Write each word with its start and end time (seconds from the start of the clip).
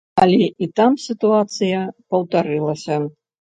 Але 0.23 0.45
і 0.65 0.67
там 0.79 0.95
сітуацыя 1.03 1.85
паўтарылася. 2.11 3.01